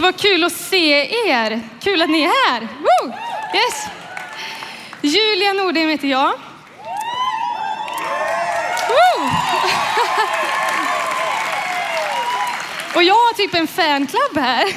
[0.00, 1.68] vad kul att se er.
[1.80, 2.60] Kul att ni är här.
[2.60, 3.12] Woo!
[3.54, 3.86] Yes.
[5.00, 6.32] Julia Nordheim heter jag.
[8.88, 9.30] Woo!
[12.94, 14.64] Och jag har typ en fanclub här.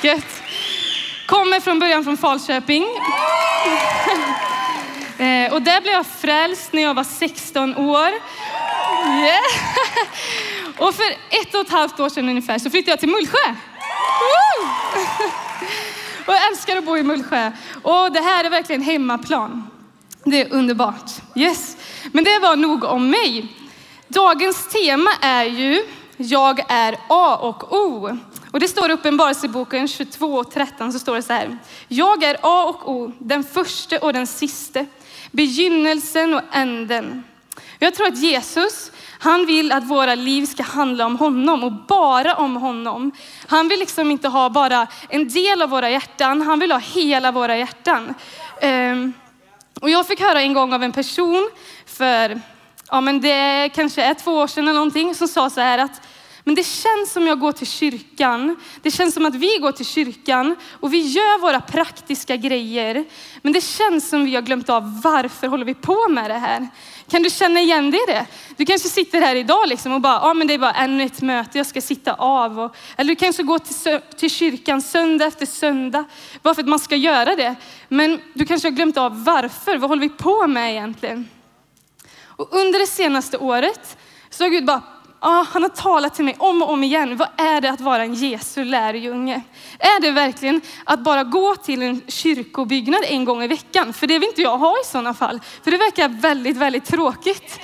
[0.00, 0.42] Gött.
[1.26, 2.86] Kommer från början från Falköping.
[5.18, 8.08] Eh, och där blev jag frälst när jag var 16 år.
[9.22, 9.42] Yeah.
[10.78, 13.54] Och för ett och ett halvt år sedan ungefär så flyttade jag till Mullsjö.
[16.26, 17.52] Och jag älskar att bo i Mullsjö.
[17.82, 19.70] Och det här är verkligen hemmaplan.
[20.24, 21.10] Det är underbart.
[21.34, 21.76] Yes.
[22.12, 23.46] Men det var nog om mig.
[24.08, 25.82] Dagens tema är ju
[26.16, 28.18] Jag är A och O.
[28.50, 31.58] Och det står i Uppenbarelseboken 22 och 13 så står det så här.
[31.88, 34.86] Jag är A och O, den första och den siste,
[35.30, 37.24] begynnelsen och änden.
[37.78, 38.90] Jag tror att Jesus,
[39.22, 43.12] han vill att våra liv ska handla om honom och bara om honom.
[43.46, 47.32] Han vill liksom inte ha bara en del av våra hjärtan, han vill ha hela
[47.32, 48.14] våra hjärtan.
[48.60, 49.12] Ehm,
[49.80, 51.50] och jag fick höra en gång av en person
[51.86, 52.40] för,
[52.90, 56.00] ja men det kanske är två år sedan eller någonting, som sa så här att
[56.44, 58.56] men det känns som jag går till kyrkan.
[58.82, 63.04] Det känns som att vi går till kyrkan och vi gör våra praktiska grejer.
[63.42, 66.68] Men det känns som vi har glömt av varför håller vi på med det här?
[67.08, 68.26] Kan du känna igen dig i det?
[68.56, 71.22] Du kanske sitter här idag liksom och bara, ja men det är bara ännu ett
[71.22, 72.60] möte, jag ska sitta av.
[72.60, 76.04] Och, eller du kanske går till, till kyrkan söndag efter söndag,
[76.42, 77.54] bara för att man ska göra det.
[77.88, 81.28] Men du kanske har glömt av varför, vad håller vi på med egentligen?
[82.24, 83.96] Och under det senaste året
[84.30, 84.82] så har Gud bara
[85.24, 87.16] Ah, han har talat till mig om och om igen.
[87.16, 89.42] Vad är det att vara en Jesu lärjunge?
[89.78, 93.92] Är det verkligen att bara gå till en kyrkobyggnad en gång i veckan?
[93.92, 95.40] För det vill inte jag ha i sådana fall.
[95.64, 97.60] För det verkar väldigt, väldigt tråkigt.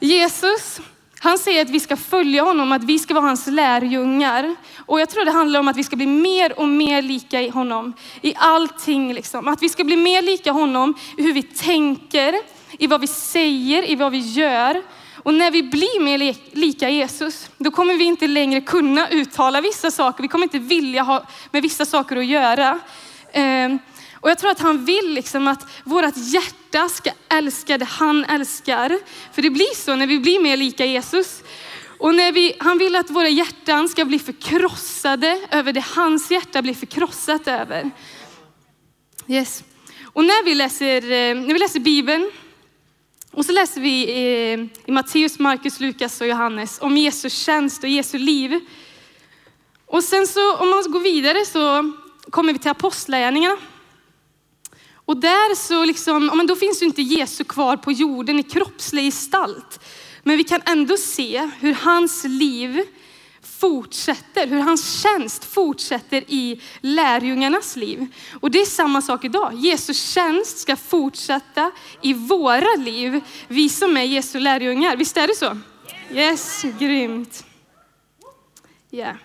[0.00, 0.80] Jesus,
[1.20, 4.56] han säger att vi ska följa honom, att vi ska vara hans lärjungar.
[4.86, 7.48] Och jag tror det handlar om att vi ska bli mer och mer lika i
[7.48, 9.14] honom i allting.
[9.14, 9.48] Liksom.
[9.48, 12.34] Att vi ska bli mer lika honom i hur vi tänker,
[12.78, 14.82] i vad vi säger, i vad vi gör.
[15.24, 19.90] Och när vi blir mer lika Jesus, då kommer vi inte längre kunna uttala vissa
[19.90, 20.22] saker.
[20.22, 22.80] Vi kommer inte vilja ha med vissa saker att göra.
[23.32, 23.78] Ehm,
[24.20, 28.98] och jag tror att han vill liksom att vårt hjärta ska älska det han älskar.
[29.32, 31.42] För det blir så när vi blir mer lika Jesus.
[31.98, 36.62] Och när vi, han vill att våra hjärtan ska bli förkrossade över det hans hjärta
[36.62, 37.90] blir förkrossat över.
[39.28, 39.64] Yes.
[40.02, 42.30] Och när vi läser, eh, när vi läser Bibeln
[43.34, 44.52] och så läser vi i,
[44.86, 48.60] i Matteus, Markus, Lukas och Johannes om Jesu tjänst och Jesu liv.
[49.86, 51.92] Och sen så om man går vidare så
[52.30, 53.56] kommer vi till apostlagärningarna.
[54.94, 59.04] Och där så liksom, men då finns ju inte Jesus kvar på jorden i kroppslig
[59.04, 59.80] gestalt.
[60.22, 62.82] Men vi kan ändå se hur hans liv
[63.60, 68.06] fortsätter, hur hans tjänst fortsätter i lärjungarnas liv.
[68.40, 69.54] Och det är samma sak idag.
[69.54, 71.70] Jesus tjänst ska fortsätta
[72.02, 74.96] i våra liv, vi som är Jesu lärjungar.
[74.96, 75.58] Visst är det så?
[76.10, 77.44] Yes, grymt.
[78.90, 79.16] Yeah.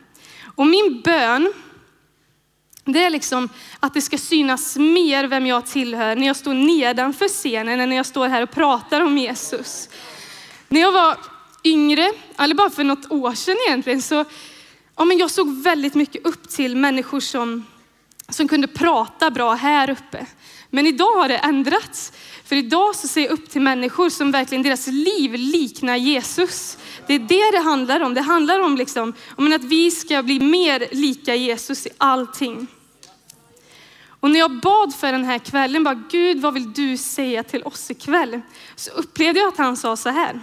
[0.56, 1.54] Och min bön,
[2.86, 7.28] det är liksom att det ska synas mer vem jag tillhör när jag står nedanför
[7.28, 9.90] scenen än när jag står här och pratar om Jesus.
[10.68, 11.18] När jag var
[11.64, 14.26] yngre, eller bara för något år sedan egentligen, så
[14.96, 17.66] ja, men jag såg väldigt mycket upp till människor som,
[18.30, 20.26] som kunde prata bra här uppe.
[20.70, 22.14] Men idag har det ändrats.
[22.46, 26.78] För idag så ser jag upp till människor som verkligen deras liv liknar Jesus.
[27.08, 28.14] Det är det det handlar om.
[28.14, 32.68] Det handlar om, liksom, om att vi ska bli mer lika Jesus i allting.
[34.20, 37.64] Och när jag bad för den här kvällen, bara Gud vad vill du säga till
[37.64, 38.42] oss ikväll?
[38.76, 40.40] Så upplevde jag att han sa så här.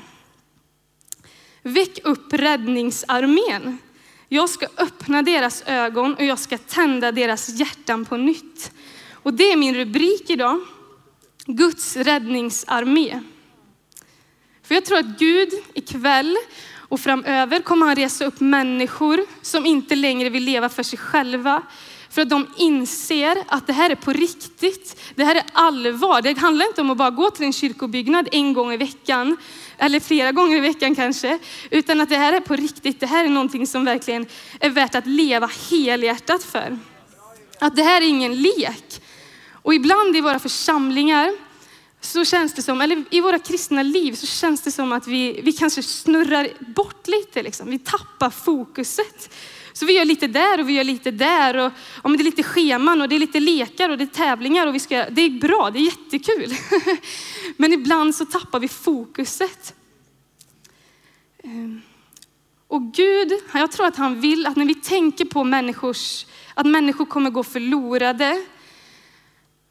[1.67, 3.79] Väck upp räddningsarmén.
[4.29, 8.73] Jag ska öppna deras ögon och jag ska tända deras hjärtan på nytt.
[9.13, 10.61] Och det är min rubrik idag.
[11.47, 13.21] Guds räddningsarmé.
[14.63, 16.37] För jag tror att Gud ikväll
[16.89, 21.63] och framöver kommer han resa upp människor som inte längre vill leva för sig själva.
[22.17, 25.01] För att de inser att det här är på riktigt.
[25.15, 26.23] Det här är allvar.
[26.23, 29.37] Det handlar inte om att bara gå till en kyrkobyggnad en gång i veckan
[29.79, 31.39] eller flera gånger i veckan kanske,
[31.71, 33.01] utan att det här är på riktigt.
[33.01, 34.27] Det här är någonting som verkligen
[34.61, 36.79] är värt att leva helhjärtat för.
[37.59, 39.03] Att det här är ingen lek.
[39.53, 41.33] Och ibland i våra församlingar
[42.01, 45.41] så känns det som, eller i våra kristna liv så känns det som att vi,
[45.43, 47.71] vi kanske snurrar bort lite, liksom.
[47.71, 49.31] vi tappar fokuset.
[49.77, 52.43] Så vi gör lite där och vi gör lite där och, och det är lite
[52.43, 55.31] scheman och det är lite lekar och det är tävlingar och vi ska, det är
[55.31, 56.55] bra, det är jättekul.
[57.57, 59.75] Men ibland så tappar vi fokuset.
[61.45, 61.81] Ehm,
[62.69, 67.05] och Gud, jag tror att han vill att när vi tänker på människors, att människor
[67.05, 68.45] kommer gå förlorade,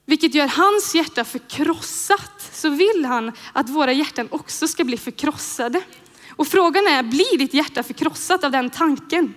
[0.05, 5.81] vilket gör hans hjärta förkrossat, så vill han att våra hjärtan också ska bli förkrossade.
[6.29, 9.33] Och frågan är, blir ditt hjärta förkrossat av den tanken?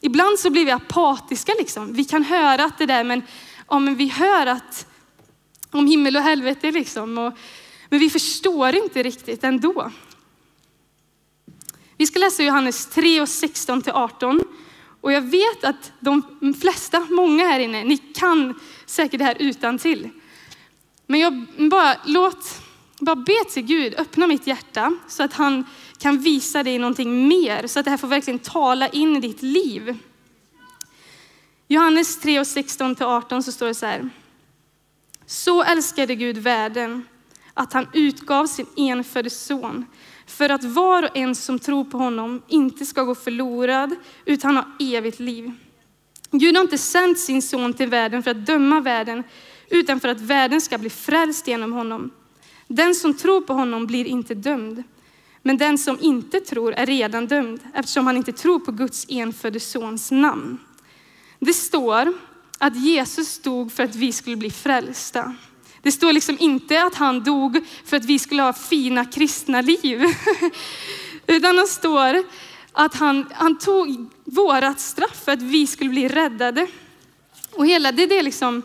[0.00, 1.92] Ibland så blir vi apatiska liksom.
[1.92, 3.22] Vi kan höra att det där, men,
[3.68, 4.86] ja, men vi hör att
[5.70, 7.18] om himmel och helvete liksom.
[7.18, 7.32] Och,
[7.88, 9.90] men vi förstår inte riktigt ändå.
[11.96, 14.40] Vi ska läsa Johannes 3 och 16 till 18.
[15.00, 16.22] Och jag vet att de
[16.60, 20.10] flesta, många här inne, ni kan säkert det här utan till.
[21.06, 22.62] Men jag bara, låt,
[23.00, 25.64] bara be till Gud, öppna mitt hjärta så att han
[25.98, 29.42] kan visa dig någonting mer, så att det här får verkligen tala in i ditt
[29.42, 29.96] liv.
[31.68, 34.10] Johannes 3 och 16 till 18 så står det så här.
[35.26, 37.06] Så älskade Gud världen
[37.54, 39.86] att han utgav sin enfödde son
[40.26, 44.64] för att var och en som tror på honom inte ska gå förlorad utan ha
[44.80, 45.52] evigt liv.
[46.30, 49.22] Gud har inte sänt sin son till världen för att döma världen
[49.70, 52.10] utan för att världen ska bli frälst genom honom.
[52.68, 54.82] Den som tror på honom blir inte dömd.
[55.42, 59.60] Men den som inte tror är redan dömd eftersom han inte tror på Guds enfödde
[59.60, 60.58] sons namn.
[61.38, 62.12] Det står
[62.58, 65.34] att Jesus dog för att vi skulle bli frälsta.
[65.82, 70.04] Det står liksom inte att han dog för att vi skulle ha fina kristna liv.
[71.26, 72.22] Utan det står
[72.72, 76.66] att han, han tog vårat straff för att vi skulle bli räddade.
[77.50, 78.62] Och hela, det är liksom,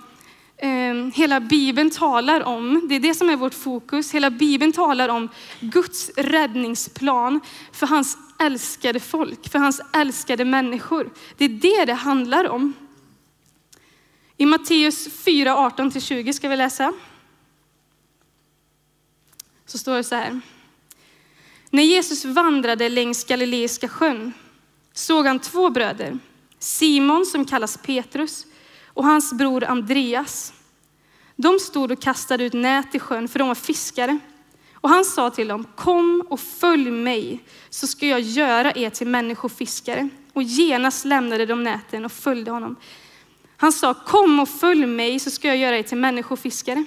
[0.58, 2.86] Ehm, hela Bibeln talar om.
[2.90, 4.14] Det är det som är vårt fokus.
[4.14, 5.30] Hela Bibeln talar om
[5.60, 7.40] Guds räddningsplan
[7.72, 11.10] för hans älskade folk, för hans älskade människor.
[11.38, 12.74] Det är det det handlar om.
[14.38, 16.94] I Matteus 4, 18-20 ska vi läsa.
[19.66, 20.42] Så står det så här.
[21.70, 24.34] När Jesus vandrade längs Galileiska sjön
[24.94, 26.20] såg han två bröder,
[26.60, 28.46] Simon som kallas Petrus
[28.94, 30.54] och hans bror Andreas.
[31.36, 34.20] De stod och kastade ut nät i sjön för de var fiskare.
[34.74, 39.08] Och han sa till dem, kom och följ mig så ska jag göra er till
[39.08, 40.10] människofiskare.
[40.34, 42.76] Och genast lämnade de näten och följde honom.
[43.58, 46.86] Han sa, kom och följ mig så ska jag göra er till människofiskare.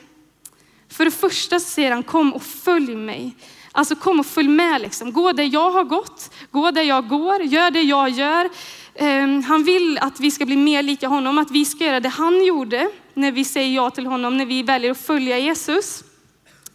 [0.89, 3.37] För det första säger han, kom och följ mig.
[3.73, 5.13] Alltså kom och följ med liksom.
[5.13, 8.51] Gå där jag har gått, gå där jag går, gör det jag gör.
[8.99, 12.09] Ehm, han vill att vi ska bli mer lika honom, att vi ska göra det
[12.09, 16.05] han gjorde när vi säger ja till honom, när vi väljer att följa Jesus.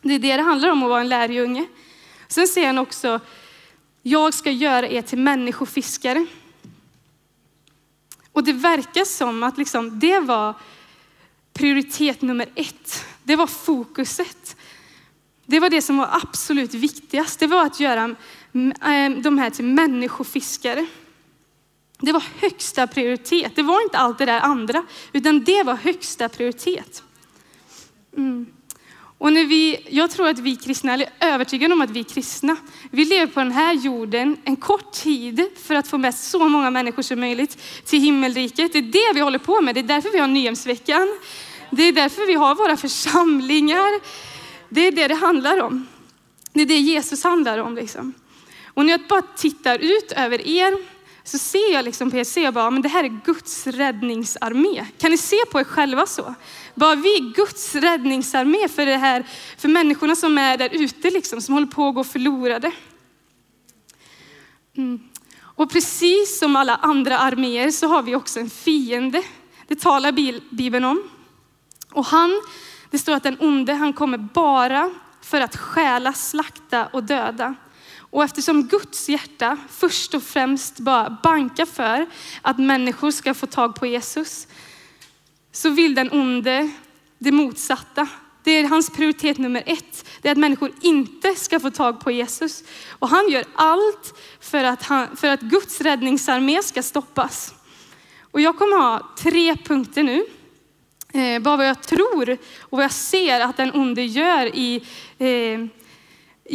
[0.02, 1.66] Det är det det handlar om att vara en lärjunge.
[2.28, 3.20] Sen säger han också,
[4.02, 6.26] jag ska göra er till människofiskare.
[8.32, 10.54] Och det verkar som att liksom, det var
[11.54, 13.06] prioritet nummer ett.
[13.24, 14.56] Det var fokuset.
[15.46, 17.40] Det var det som var absolut viktigast.
[17.40, 18.16] Det var att göra
[18.54, 20.88] mm, ehm, de här till människofiskare.
[22.02, 23.56] Det var högsta prioritet.
[23.56, 27.04] Det var inte allt det där andra, utan det var högsta prioritet.
[28.18, 28.46] Mm.
[29.18, 32.58] Och när vi, jag tror att vi kristna, eller övertygade om att vi är kristna,
[32.92, 36.70] vi lever på den här jorden en kort tid för att få med så många
[36.70, 38.74] människor som möjligt till himmelriket.
[38.74, 39.76] Det är det vi håller på med.
[39.76, 41.20] Det är därför vi har Nyhemsveckan.
[41.70, 44.02] Det är därför vi har våra församlingar.
[44.70, 45.88] Det är det det handlar om.
[46.54, 47.76] Det är det Jesus handlar om.
[47.76, 48.14] Liksom.
[48.66, 50.78] Och när jag bara tittar ut över er
[51.24, 54.86] så ser jag liksom på er, ser jag bara, men det här är Guds räddningsarmé.
[54.98, 56.36] Kan ni se på er själva så?
[56.76, 59.26] Bara vi är Guds räddningsarmé för det här,
[59.58, 62.72] för människorna som är där ute liksom, som håller på att gå förlorade.
[64.78, 65.00] Mm.
[65.40, 69.24] Och precis som alla andra arméer så har vi också en fiende.
[69.68, 70.12] Det talar
[70.56, 71.04] Bibeln om.
[71.94, 72.42] Och han,
[72.90, 77.56] det står att den onde, han kommer bara för att stjäla, slakta och döda.
[78.12, 82.06] Och eftersom Guds hjärta först och främst bara bankar för
[82.42, 84.48] att människor ska få tag på Jesus,
[85.52, 86.72] så vill den onde
[87.18, 88.08] det motsatta.
[88.44, 90.06] Det är hans prioritet nummer ett.
[90.22, 92.64] Det är att människor inte ska få tag på Jesus.
[92.90, 97.54] Och han gör allt för att, han, för att Guds räddningsarmé ska stoppas.
[98.32, 100.26] Och jag kommer ha tre punkter nu.
[101.14, 104.76] Eh, bara vad jag tror och vad jag ser att den onde gör i,
[105.18, 105.81] eh,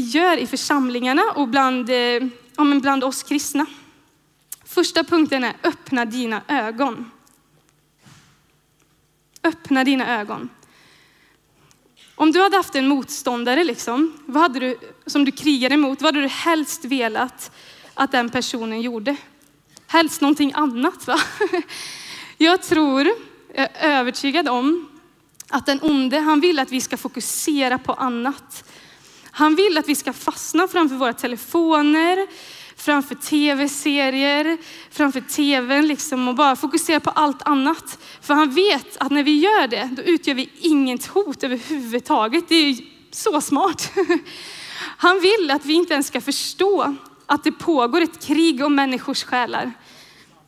[0.01, 1.97] gör i församlingarna och bland, eh,
[2.57, 3.67] ja, men bland oss kristna.
[4.65, 7.11] Första punkten är öppna dina ögon.
[9.43, 10.49] Öppna dina ögon.
[12.15, 16.15] Om du hade haft en motståndare liksom, vad hade du, som du krigade mot, vad
[16.15, 17.51] hade du helst velat
[17.95, 19.17] att den personen gjorde?
[19.87, 21.19] Helst någonting annat va?
[22.39, 23.07] Jag tror,
[23.55, 24.89] jag är övertygad om
[25.49, 28.65] att den onde, han vill att vi ska fokusera på annat.
[29.37, 32.27] Han vill att vi ska fastna framför våra telefoner,
[32.77, 34.59] framför tv-serier,
[34.91, 37.99] framför tvn liksom och bara fokusera på allt annat.
[38.21, 42.49] För han vet att när vi gör det, då utgör vi inget hot överhuvudtaget.
[42.49, 42.77] Det är
[43.11, 43.93] så smart.
[44.79, 46.95] Han vill att vi inte ens ska förstå
[47.27, 49.73] att det pågår ett krig om människors själar.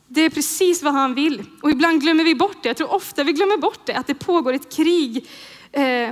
[0.07, 1.43] Det är precis vad han vill.
[1.61, 2.69] Och ibland glömmer vi bort det.
[2.69, 5.27] Jag tror ofta vi glömmer bort det, att det pågår ett krig
[5.71, 6.11] eh,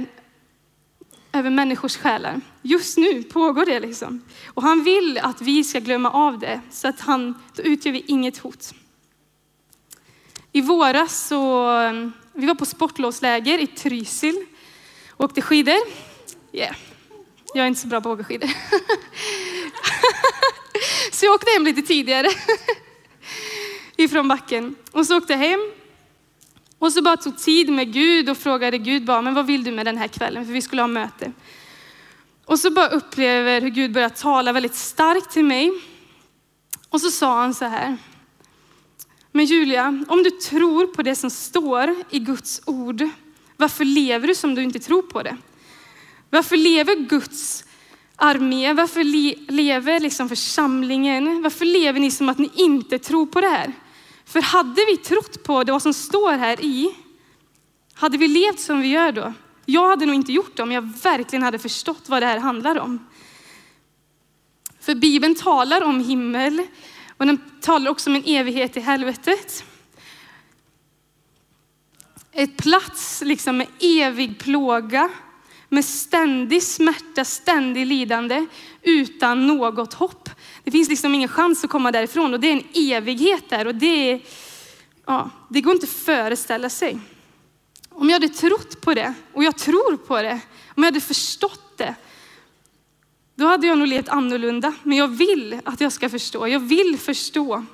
[1.38, 2.42] över människors själar.
[2.62, 4.22] Just nu pågår det liksom.
[4.48, 8.04] Och han vill att vi ska glömma av det, så att han, då utgör vi
[8.08, 8.74] inget hot.
[10.52, 11.68] I våras så,
[12.34, 14.46] vi var på sportlovsläger i Trysil
[15.10, 15.78] och åkte skidor.
[16.52, 16.76] Yeah.
[17.54, 18.50] Jag är inte så bra på att åka skidor.
[21.12, 22.28] så jag åkte hem lite tidigare
[23.98, 24.76] ifrån backen.
[24.92, 25.72] Och så åkte jag hem
[26.80, 29.72] och så bara tog tid med Gud och frågade Gud bara, men vad vill du
[29.72, 30.46] med den här kvällen?
[30.46, 31.32] För vi skulle ha möte.
[32.46, 35.72] Och så bara upplever hur Gud börjar tala väldigt starkt till mig.
[36.90, 37.98] Och så sa han så här.
[39.32, 43.04] Men Julia, om du tror på det som står i Guds ord,
[43.58, 45.38] varför lever du som du inte tror på det?
[46.30, 47.64] Varför lever Guds
[48.16, 48.74] armé?
[48.74, 49.04] Varför
[49.52, 51.42] lever liksom församlingen?
[51.42, 53.74] Varför lever ni som att ni inte tror på det här?
[54.28, 56.96] För hade vi trott på det som står här i,
[57.94, 59.34] hade vi levt som vi gör då?
[59.66, 62.80] Jag hade nog inte gjort det om jag verkligen hade förstått vad det här handlar
[62.80, 63.08] om.
[64.80, 66.68] För Bibeln talar om himmel
[67.18, 69.64] och den talar också om en evighet i helvetet.
[72.32, 75.10] Ett plats liksom med evig plåga,
[75.70, 78.46] med ständig smärta, ständig lidande,
[78.82, 80.30] utan något hopp.
[80.64, 83.76] Det finns liksom ingen chans att komma därifrån och det är en evighet där och
[83.76, 84.22] det,
[85.06, 87.00] ja, det går inte att föreställa sig.
[87.90, 90.40] Om jag hade trott på det, och jag tror på det,
[90.76, 91.96] om jag hade förstått det,
[93.36, 94.74] då hade jag nog levt annorlunda.
[94.84, 97.66] Men jag vill att jag ska förstå, jag vill förstå.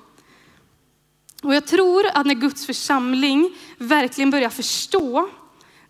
[1.44, 5.30] Och jag tror att när Guds församling verkligen börjar förstå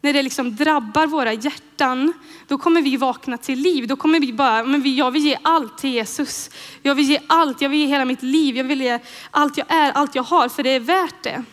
[0.04, 2.14] när det liksom drabbar våra hjärtan,
[2.48, 3.88] då kommer vi vakna till liv.
[3.88, 6.50] Då kommer vi bara, men jag vill ge allt till Jesus.
[6.82, 8.58] Jag vill ge allt, jag vill ge hela mitt liv.
[8.58, 9.00] Jag vill ge
[9.32, 11.44] allt jag är, allt jag har, för det är värt det.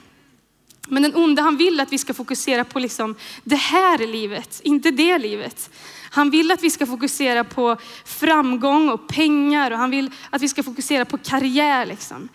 [0.88, 3.14] Men den onde han vill att vi ska fokusera på liksom
[3.44, 5.70] det här livet, inte det livet.
[6.10, 10.48] Han vill att vi ska fokusera på framgång och pengar och han vill att vi
[10.48, 11.86] ska fokusera på karriär.
[11.86, 12.28] Liksom.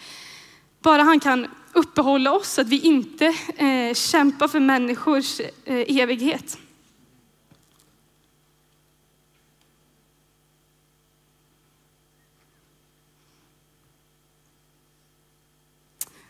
[0.86, 3.26] Bara han kan uppehålla oss så att vi inte
[3.58, 6.58] eh, kämpar för människors eh, evighet.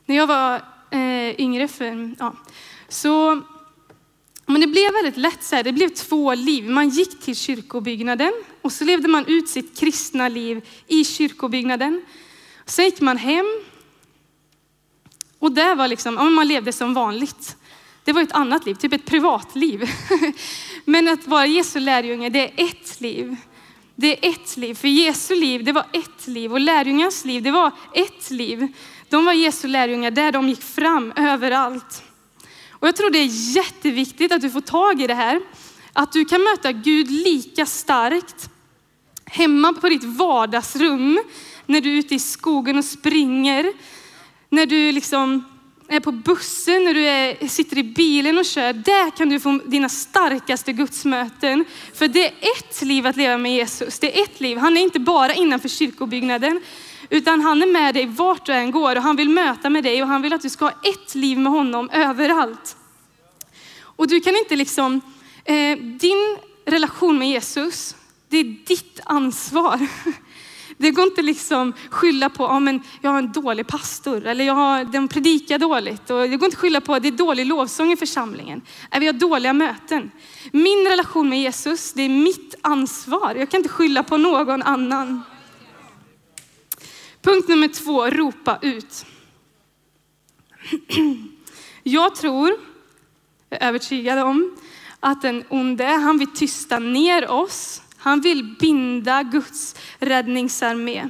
[0.05, 0.55] När jag var
[0.91, 2.35] eh, yngre, för, ja,
[2.89, 3.41] så
[4.45, 6.69] men det blev väldigt lätt så här, det blev två liv.
[6.69, 12.05] Man gick till kyrkobyggnaden och så levde man ut sitt kristna liv i kyrkobyggnaden.
[12.65, 13.45] Sen gick man hem
[15.45, 17.57] och där var liksom, ja, man levde som vanligt.
[18.03, 19.89] Det var ett annat liv, typ ett privatliv.
[20.85, 23.35] Men att vara Jesu lärjunge, det är ett liv.
[23.95, 27.51] Det är ett liv, för Jesu liv, det var ett liv och lärjungarnas liv, det
[27.51, 28.67] var ett liv.
[29.09, 32.03] De var Jesu lärjungar där de gick fram överallt.
[32.69, 35.41] Och jag tror det är jätteviktigt att du får tag i det här.
[35.93, 38.49] Att du kan möta Gud lika starkt
[39.25, 41.19] hemma på ditt vardagsrum,
[41.65, 43.73] när du är ute i skogen och springer,
[44.49, 45.43] när du liksom
[45.87, 48.73] är på bussen, när du är, sitter i bilen och kör.
[48.73, 51.65] Där kan du få dina starkaste gudsmöten.
[51.93, 53.99] För det är ett liv att leva med Jesus.
[53.99, 54.57] Det är ett liv.
[54.57, 56.61] Han är inte bara innanför kyrkobyggnaden,
[57.09, 60.01] utan han är med dig vart du än går och han vill möta med dig
[60.01, 62.77] och han vill att du ska ha ett liv med honom överallt.
[63.81, 65.01] Och du kan inte liksom,
[65.45, 67.95] eh, din relation med Jesus,
[68.29, 69.87] det är ditt ansvar.
[70.77, 74.53] Det går inte liksom skylla på, ja men jag har en dålig pastor eller jag
[74.53, 76.09] har, den predikar dåligt.
[76.09, 78.61] Och det går inte skylla på att det är dålig lovsång i församlingen.
[78.91, 80.11] Är vi har dåliga möten.
[80.51, 83.35] Min relation med Jesus, det är mitt ansvar.
[83.35, 85.21] Jag kan inte skylla på någon annan.
[87.21, 89.05] Punkt nummer två, ropa ut.
[91.87, 92.55] Jag tror,
[93.49, 94.57] jag är övertygad om,
[94.99, 97.81] att den onde, han vill tysta ner oss.
[98.05, 101.09] Han vill binda Guds räddningsarmé.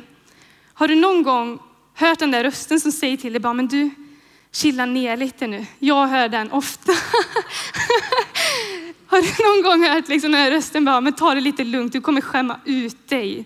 [0.74, 1.60] Har du någon gång
[1.94, 3.90] hört den där rösten som säger till dig, bara, men du,
[4.52, 5.66] chilla ner lite nu.
[5.80, 6.92] Jag hör den ofta.
[9.08, 11.94] Har du någon gång hört liksom den här rösten, bara, men ta det lite lugnt,
[11.94, 13.46] du kommer skämma ut dig.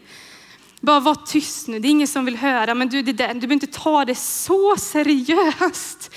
[0.82, 3.34] Bara var tyst nu, det är ingen som vill höra, men du, det där, du
[3.34, 6.12] behöver inte ta det så seriöst.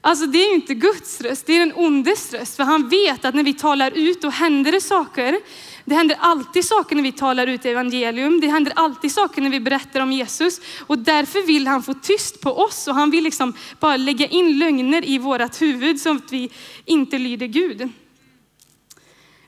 [0.00, 2.56] Alltså det är inte Guds röst, det är den ondes röst.
[2.56, 5.40] För han vet att när vi talar ut och händer det saker,
[5.86, 8.40] det händer alltid saker när vi talar ut evangelium.
[8.40, 10.60] Det händer alltid saker när vi berättar om Jesus.
[10.86, 14.58] Och därför vill han få tyst på oss och han vill liksom bara lägga in
[14.58, 16.50] lögner i vårat huvud så att vi
[16.84, 17.88] inte lyder Gud.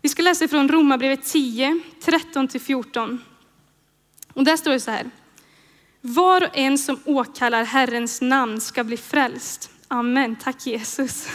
[0.02, 3.18] Vi ska läsa från Romarbrevet 10, 13-14.
[4.32, 5.10] Och där står det så här.
[6.00, 9.70] Var och en som åkallar Herrens namn ska bli frälst.
[9.88, 11.28] Amen, tack Jesus.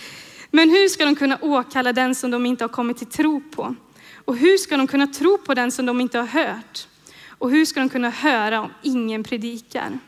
[0.50, 3.74] Men hur ska de kunna åkalla den som de inte har kommit till tro på?
[4.24, 6.86] Och hur ska de kunna tro på den som de inte har hört?
[7.28, 9.98] Och hur ska de kunna höra om ingen predikar?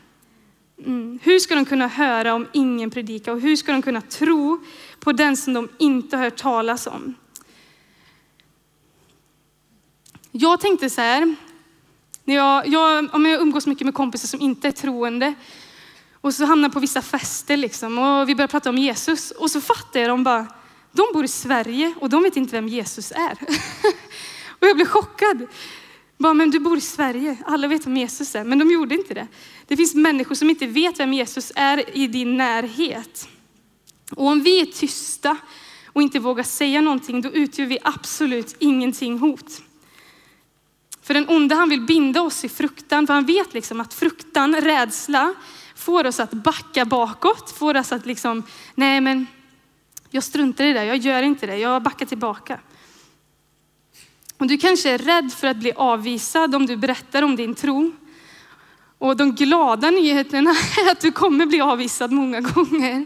[0.85, 1.19] Mm.
[1.23, 3.31] Hur ska de kunna höra om ingen predikar?
[3.31, 4.63] Och hur ska de kunna tro
[4.99, 7.15] på den som de inte har hört talas om?
[10.31, 11.35] Jag tänkte så här,
[12.23, 15.33] när jag, jag, om jag umgås mycket med kompisar som inte är troende
[16.21, 19.61] och så hamnar på vissa fester liksom, och vi börjar prata om Jesus och så
[19.61, 20.47] fattar jag de bara,
[20.91, 23.37] de bor i Sverige och de vet inte vem Jesus är.
[24.59, 25.47] och jag blev chockad.
[26.17, 29.13] Bara, men du bor i Sverige, alla vet vem Jesus är, men de gjorde inte
[29.13, 29.27] det.
[29.67, 33.29] Det finns människor som inte vet vem Jesus är i din närhet.
[34.11, 35.37] Och om vi är tysta
[35.85, 39.61] och inte vågar säga någonting, då utgör vi absolut ingenting hot.
[41.01, 44.55] För den onde han vill binda oss i fruktan, för han vet liksom att fruktan,
[44.55, 45.33] rädsla
[45.75, 48.43] får oss att backa bakåt, får oss att liksom,
[48.75, 49.27] nej men
[50.09, 52.59] jag struntar i det, jag gör inte det, jag backar tillbaka.
[54.37, 57.91] Och du kanske är rädd för att bli avvisad om du berättar om din tro.
[58.97, 60.49] Och de glada nyheterna
[60.87, 63.05] är att du kommer bli avvisad många gånger.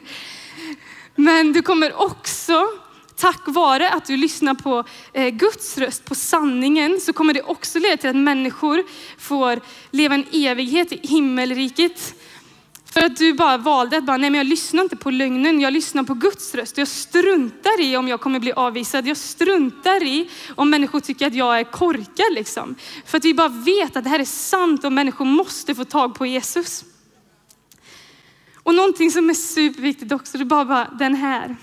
[1.16, 2.68] Men du kommer också
[3.16, 4.84] tack vare att du lyssnar på
[5.14, 8.84] eh, Guds röst, på sanningen, så kommer det också leda till att människor
[9.18, 9.60] får
[9.92, 12.16] leva en evighet i himmelriket.
[12.93, 15.74] För att du bara valde att bara, nej men jag lyssnar inte på lögnen, jag
[15.74, 16.77] lyssnar på Guds röst.
[16.77, 19.07] Jag struntar i om jag kommer bli avvisad.
[19.07, 22.75] Jag struntar i om människor tycker att jag är korkad liksom.
[23.05, 26.15] För att vi bara vet att det här är sant och människor måste få tag
[26.15, 26.83] på Jesus.
[28.63, 31.56] Och någonting som är superviktigt också, det är bara, bara den här.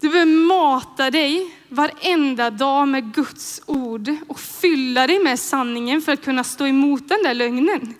[0.00, 6.12] Du behöver mata dig varenda dag med Guds ord och fylla dig med sanningen för
[6.12, 7.94] att kunna stå emot den där lögnen.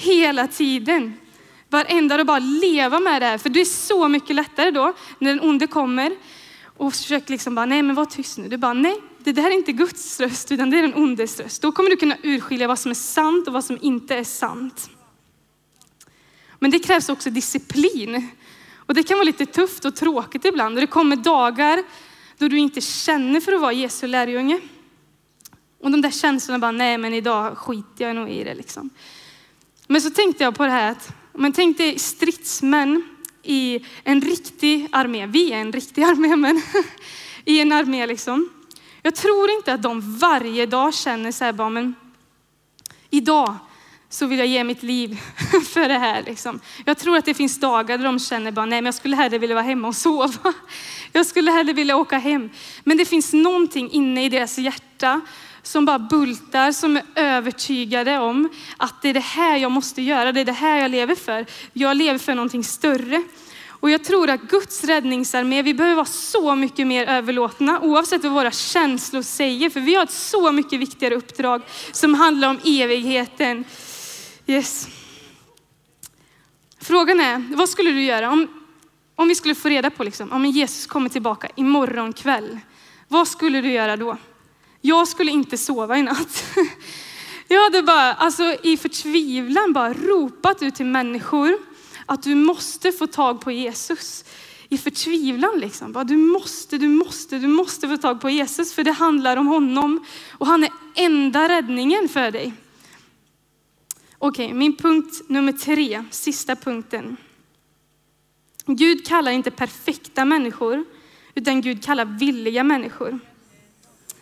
[0.00, 1.14] Hela tiden.
[1.68, 3.38] Varenda dag bara leva med det här.
[3.38, 6.16] För det är så mycket lättare då när den onde kommer
[6.64, 8.48] och försöker liksom bara, nej men var tyst nu.
[8.48, 11.62] Du bara, nej det där är inte Guds röst utan det är den ondes röst.
[11.62, 14.90] Då kommer du kunna urskilja vad som är sant och vad som inte är sant.
[16.58, 18.28] Men det krävs också disciplin.
[18.76, 20.74] Och det kan vara lite tufft och tråkigt ibland.
[20.74, 21.82] Och det kommer dagar
[22.38, 24.60] då du inte känner för att vara Jesu lärjunge.
[25.80, 28.90] Och de där känslorna bara, nej men idag skiter jag nog i det liksom.
[29.90, 33.02] Men så tänkte jag på det här att, men tänk dig stridsmän
[33.42, 35.26] i en riktig armé.
[35.26, 36.62] Vi är en riktig armé, men
[37.44, 38.48] i en armé liksom.
[39.02, 41.94] Jag tror inte att de varje dag känner så här bara, men
[43.10, 43.56] idag
[44.08, 45.20] så vill jag ge mitt liv
[45.72, 46.22] för det här.
[46.22, 46.60] Liksom.
[46.84, 49.38] Jag tror att det finns dagar där de känner bara, nej men jag skulle hellre
[49.38, 50.54] vilja vara hemma och sova.
[51.12, 52.50] Jag skulle hellre vilja åka hem.
[52.84, 55.20] Men det finns någonting inne i deras hjärta
[55.62, 60.32] som bara bultar, som är övertygade om att det är det här jag måste göra,
[60.32, 61.46] det är det här jag lever för.
[61.72, 63.22] Jag lever för någonting större.
[63.80, 68.32] Och jag tror att Guds räddningsarmé, vi behöver vara så mycket mer överlåtna oavsett vad
[68.32, 69.70] våra känslor säger.
[69.70, 73.64] För vi har ett så mycket viktigare uppdrag som handlar om evigheten.
[74.46, 74.88] Yes.
[76.80, 78.48] Frågan är, vad skulle du göra om,
[79.14, 82.58] om vi skulle få reda på liksom, om Jesus kommer tillbaka imorgon kväll?
[83.08, 84.16] Vad skulle du göra då?
[84.80, 86.44] Jag skulle inte sova i natt.
[87.48, 91.58] Jag hade bara, alltså i förtvivlan bara ropat ut till människor
[92.06, 94.24] att du måste få tag på Jesus.
[94.68, 95.92] I förtvivlan liksom.
[95.92, 99.46] Bara, du måste, du måste, du måste få tag på Jesus för det handlar om
[99.46, 102.52] honom och han är enda räddningen för dig.
[104.18, 107.16] Okej, okay, min punkt nummer tre, sista punkten.
[108.66, 110.84] Gud kallar inte perfekta människor,
[111.34, 113.18] utan Gud kallar villiga människor.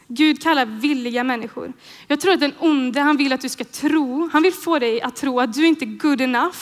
[0.09, 1.73] Gud kallar villiga människor.
[2.07, 5.01] Jag tror att den onde, han vill att du ska tro, han vill få dig
[5.01, 6.59] att tro att du inte är good enough.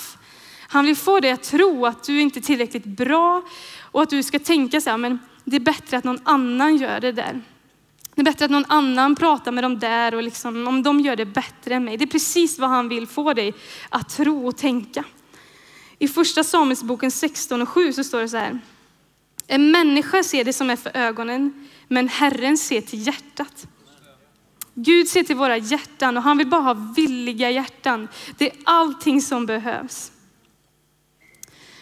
[0.68, 3.42] Han vill få dig att tro att du inte är tillräckligt bra
[3.80, 7.00] och att du ska tänka så här, men det är bättre att någon annan gör
[7.00, 7.40] det där.
[8.14, 11.16] Det är bättre att någon annan pratar med dem där och liksom, om de gör
[11.16, 11.96] det bättre än mig.
[11.96, 13.54] Det är precis vad han vill få dig
[13.88, 15.04] att tro och tänka.
[15.98, 18.60] I första Samuelsboken 16 och 7 så står det så här.
[19.46, 23.66] En människa ser det som är för ögonen, men Herren ser till hjärtat.
[24.74, 28.08] Gud ser till våra hjärtan och han vill bara ha villiga hjärtan.
[28.38, 30.12] Det är allting som behövs.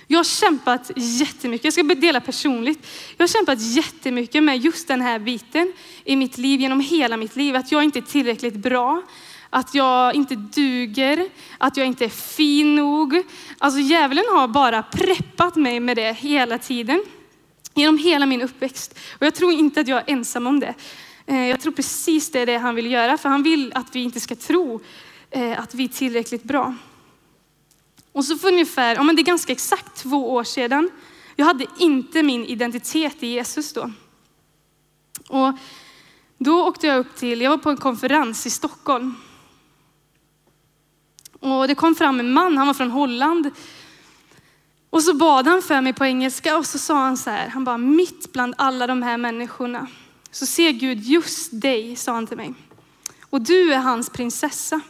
[0.06, 2.86] Jag har kämpat jättemycket, jag ska dela personligt.
[3.16, 5.72] Jag har kämpat jättemycket med just den här biten
[6.04, 7.56] i mitt liv, genom hela mitt liv.
[7.56, 9.02] Att jag inte är tillräckligt bra,
[9.50, 13.22] att jag inte duger, att jag inte är fin nog.
[13.58, 17.04] Alltså djävulen har bara preppat mig med det hela tiden.
[17.74, 18.98] Genom hela min uppväxt.
[19.18, 20.74] Och jag tror inte att jag är ensam om det.
[21.26, 24.02] Eh, jag tror precis det är det han vill göra, för han vill att vi
[24.02, 24.80] inte ska tro
[25.30, 26.74] eh, att vi är tillräckligt bra.
[28.12, 30.90] Och så för ungefär, ja men det är ganska exakt två år sedan,
[31.36, 33.90] jag hade inte min identitet i Jesus då.
[35.28, 35.52] Och
[36.38, 39.14] då åkte jag upp till, jag var på en konferens i Stockholm.
[41.40, 43.50] Och det kom fram en man, han var från Holland.
[44.94, 47.64] Och så bad han för mig på engelska och så sa han så här, han
[47.64, 49.86] bara mitt bland alla de här människorna
[50.30, 52.54] så ser Gud just dig, sa han till mig.
[53.20, 54.80] Och du är hans prinsessa.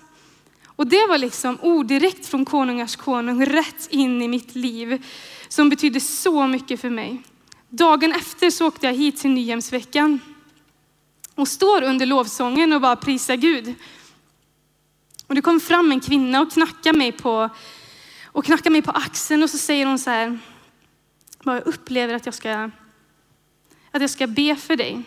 [0.66, 5.04] Och det var liksom ord direkt från konungars konung, rätt in i mitt liv,
[5.48, 7.22] som betydde så mycket för mig.
[7.68, 10.20] Dagen efter så åkte jag hit till Nyhemsveckan
[11.34, 13.74] och står under lovsången och bara prisar Gud.
[15.26, 17.50] Och det kom fram en kvinna och knackade mig på,
[18.34, 20.38] och knackar mig på axeln och så säger hon så här,
[21.44, 22.70] jag upplever att jag ska,
[23.90, 25.02] att jag ska be för dig.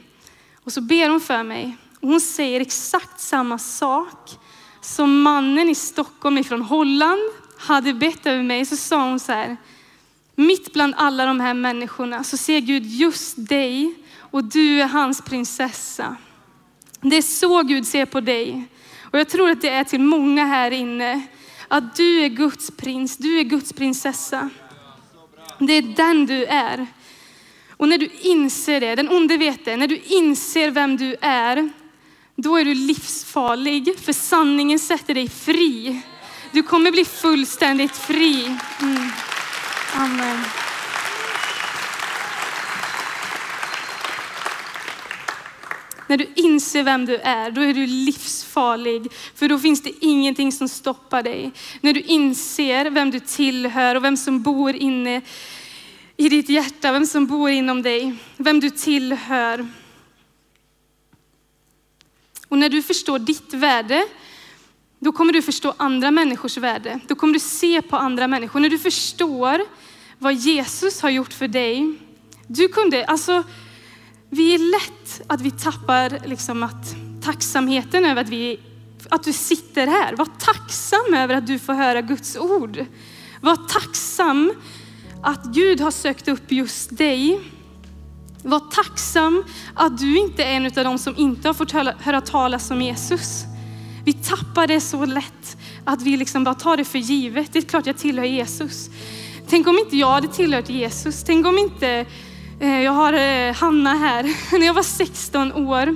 [0.55, 4.29] Och så ber hon för mig och hon säger exakt samma sak
[4.81, 7.21] som mannen i Stockholm ifrån Holland
[7.57, 8.65] hade bett över mig.
[8.65, 9.57] Så sa hon så här,
[10.35, 15.21] mitt bland alla de här människorna så ser Gud just dig och du är hans
[15.21, 16.15] prinsessa.
[17.01, 18.67] Det är så Gud ser på dig.
[19.01, 21.27] Och jag tror att det är till många här inne,
[21.67, 24.49] att du är Guds prins, du är Guds prinsessa.
[25.59, 26.87] Det är den du är.
[27.69, 31.69] Och när du inser det, den onde vet det, när du inser vem du är,
[32.35, 36.01] då är du livsfarlig, för sanningen sätter dig fri.
[36.51, 38.57] Du kommer bli fullständigt fri.
[38.81, 39.09] Mm.
[39.93, 40.43] Amen.
[46.07, 49.11] När du inser vem du är, då är du livsfarlig.
[49.35, 51.51] För då finns det ingenting som stoppar dig.
[51.81, 55.21] När du inser vem du tillhör och vem som bor inne
[56.17, 59.67] i ditt hjärta, vem som bor inom dig, vem du tillhör.
[62.47, 64.07] Och när du förstår ditt värde,
[64.99, 66.99] då kommer du förstå andra människors värde.
[67.07, 68.59] Då kommer du se på andra människor.
[68.59, 69.61] När du förstår
[70.17, 71.93] vad Jesus har gjort för dig.
[72.47, 73.43] Du kunde, alltså,
[74.29, 78.59] vi är lätt att vi tappar liksom att tacksamheten över att, vi,
[79.09, 80.15] att du sitter här.
[80.15, 82.85] Var tacksam över att du får höra Guds ord.
[83.41, 84.53] Var tacksam
[85.23, 87.39] att Gud har sökt upp just dig.
[88.43, 89.43] Var tacksam
[89.75, 93.43] att du inte är en av dem som inte har fått höra talas om Jesus.
[94.05, 97.53] Vi tappar det så lätt att vi liksom bara tar det för givet.
[97.53, 98.89] Det är klart jag tillhör Jesus.
[99.49, 101.23] Tänk om inte jag hade tillhört Jesus.
[101.23, 102.05] Tänk om inte,
[102.59, 104.23] Eh, jag har eh, Hanna här.
[104.59, 105.95] När jag var 16 år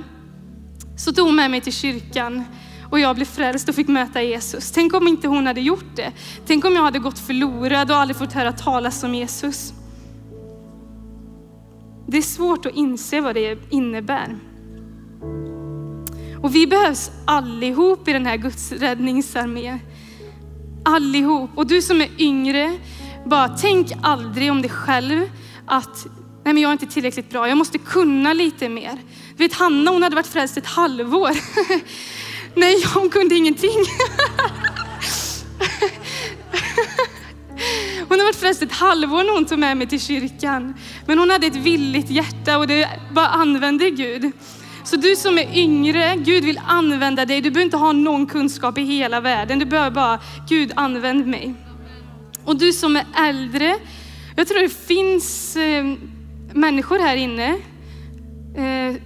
[0.96, 2.44] så tog hon med mig till kyrkan
[2.90, 4.70] och jag blev frälst och fick möta Jesus.
[4.70, 6.12] Tänk om inte hon hade gjort det.
[6.46, 9.72] Tänk om jag hade gått förlorad och aldrig fått höra talas om Jesus.
[12.06, 14.38] Det är svårt att inse vad det innebär.
[16.42, 19.78] Och vi behövs allihop i den här Guds räddningsarmé.
[20.84, 21.50] Allihop.
[21.54, 22.78] Och du som är yngre,
[23.26, 25.30] bara tänk aldrig om dig själv
[25.66, 26.06] att
[26.44, 28.98] nej men jag är inte tillräckligt bra, jag måste kunna lite mer.
[29.36, 31.30] Du vet Hanna, hon hade varit frälst ett halvår.
[32.54, 33.70] nej, hon kunde ingenting.
[38.08, 40.74] Hon har varit frälst ett halvår när hon tog med mig till kyrkan.
[41.06, 44.32] Men hon hade ett villigt hjärta och det bara använde Gud.
[44.84, 47.40] Så du som är yngre, Gud vill använda dig.
[47.40, 49.58] Du behöver inte ha någon kunskap i hela världen.
[49.58, 51.54] Du behöver bara, Gud använd mig.
[52.44, 53.76] Och du som är äldre,
[54.36, 55.84] jag tror det finns eh,
[56.54, 57.48] människor här inne
[58.56, 58.96] eh,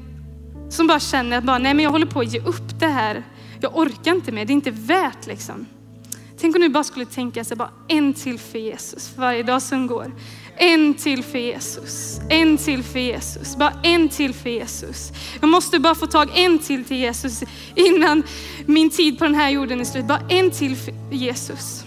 [0.69, 3.25] som bara känner att bara, nej men jag håller på att ge upp det här.
[3.61, 5.67] Jag orkar inte mer, det är inte värt liksom.
[6.41, 9.63] Tänk om du bara skulle tänka sig bara en till för Jesus för varje dag
[9.63, 10.13] som går.
[10.57, 15.13] En till för Jesus, en till för Jesus, bara en till för Jesus.
[15.41, 17.43] Jag måste bara få tag en till till Jesus
[17.75, 18.23] innan
[18.67, 20.05] min tid på den här jorden är slut.
[20.05, 21.86] Bara en till för Jesus.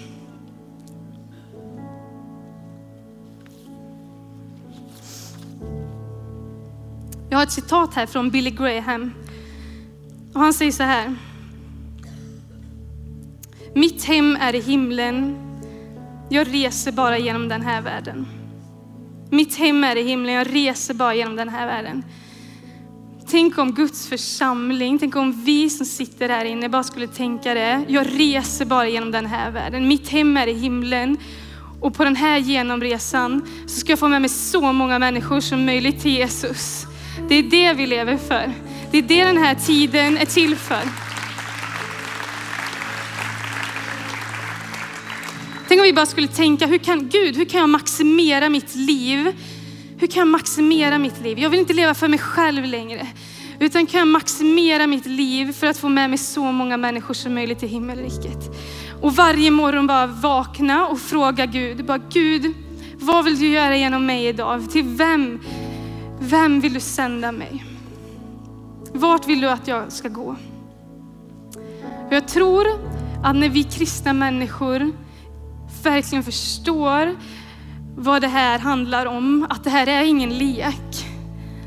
[7.30, 9.12] Jag har ett citat här från Billy Graham.
[10.34, 11.16] Och han säger så här.
[13.76, 15.36] Mitt hem är i himlen.
[16.30, 18.28] Jag reser bara genom den här världen.
[19.30, 20.36] Mitt hem är i himlen.
[20.36, 22.04] Jag reser bara genom den här världen.
[23.28, 27.86] Tänk om Guds församling, tänk om vi som sitter här inne bara skulle tänka det.
[27.88, 29.88] Jag reser bara genom den här världen.
[29.88, 31.18] Mitt hem är i himlen
[31.82, 35.66] Och på den här genomresan så ska jag få med mig så många människor som
[35.66, 36.89] möjligt till Jesus.
[37.28, 38.54] Det är det vi lever för.
[38.92, 40.82] Det är det den här tiden är till för.
[45.68, 49.34] Tänk om vi bara skulle tänka, hur kan, Gud, hur kan jag maximera mitt liv?
[49.98, 51.40] Hur kan jag maximera mitt liv?
[51.40, 53.08] Jag vill inte leva för mig själv längre.
[53.60, 57.34] Utan kan jag maximera mitt liv för att få med mig så många människor som
[57.34, 58.56] möjligt till himmelriket.
[59.02, 62.54] Och varje morgon bara vakna och fråga Gud, bara Gud,
[63.00, 64.72] vad vill du göra genom mig idag?
[64.72, 65.40] Till vem,
[66.20, 67.66] vem vill du sända mig?
[68.94, 70.36] Vart vill du att jag ska gå?
[72.10, 72.68] Jag tror
[73.24, 74.92] att när vi kristna människor
[75.84, 77.16] verkligen förstår
[77.96, 81.06] vad det här handlar om, att det här är ingen lek.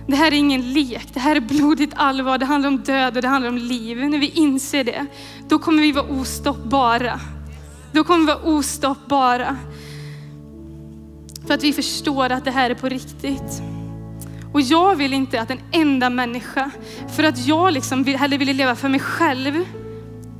[0.07, 2.39] Det här är ingen lek, det här är blodigt allvar.
[2.39, 3.97] Det handlar om död och det handlar om liv.
[3.97, 5.07] När vi inser det,
[5.49, 7.21] då kommer vi vara ostoppbara.
[7.93, 9.57] Då kommer vi vara ostoppbara.
[11.47, 13.63] För att vi förstår att det här är på riktigt.
[14.53, 16.71] Och jag vill inte att en enda människa,
[17.17, 19.65] för att jag liksom hellre ville leva för mig själv,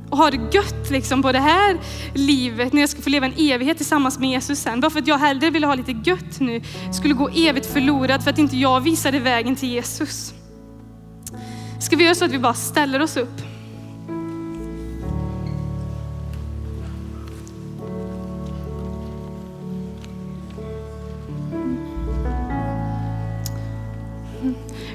[0.09, 1.77] och ha det gött liksom på det här
[2.13, 4.79] livet när jag ska få leva en evighet tillsammans med Jesus sen.
[4.79, 6.61] Bara för att jag hellre ville ha lite gött nu,
[6.93, 10.33] skulle gå evigt förlorad för att inte jag visade vägen till Jesus.
[11.79, 13.52] Ska vi göra så att vi bara ställer oss upp?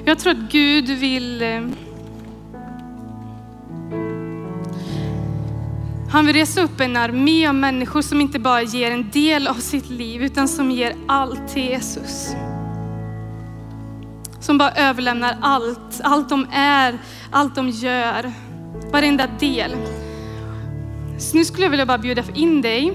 [0.09, 1.61] Jag tror att Gud vill eh,
[6.11, 9.53] Han vill resa upp en armé av människor som inte bara ger en del av
[9.53, 12.27] sitt liv utan som ger allt till Jesus.
[14.39, 16.97] Som bara överlämnar allt, allt de är,
[17.31, 18.31] allt de gör,
[18.91, 19.71] varenda del.
[21.17, 22.93] Så nu skulle jag vilja bara bjuda in dig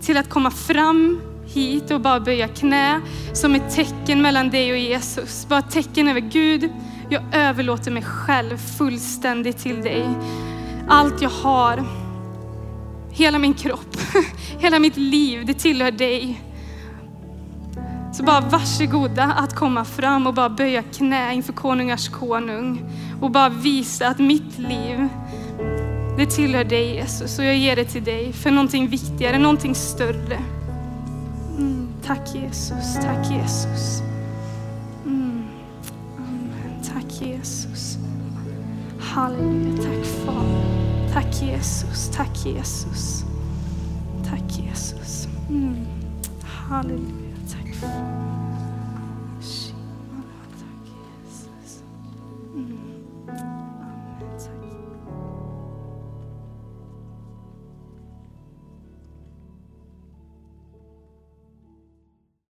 [0.00, 1.20] till att komma fram
[1.54, 3.00] hit och bara böja knä
[3.32, 5.46] som ett tecken mellan dig och Jesus.
[5.48, 6.70] Bara ett tecken över Gud,
[7.08, 10.08] jag överlåter mig själv fullständigt till dig.
[10.88, 11.84] Allt jag har,
[13.12, 13.96] Hela min kropp,
[14.58, 16.42] hela mitt liv, det tillhör dig.
[18.12, 22.84] Så bara varsågoda att komma fram och bara böja knä inför konungars konung
[23.20, 25.08] och bara visa att mitt liv,
[26.16, 30.38] det tillhör dig Jesus och jag ger det till dig för någonting viktigare, någonting större.
[32.10, 34.02] Tack Jesus, tack Jesus.
[35.06, 35.46] Mm,
[36.18, 36.82] amen.
[36.82, 37.98] Tack Jesus.
[38.98, 41.12] Halleluja, tack Fader.
[41.12, 43.24] Tack Jesus, tack Jesus.
[44.24, 45.28] Tack Jesus.
[45.48, 45.86] Mm.
[46.42, 48.19] Halleluja, tack Fader.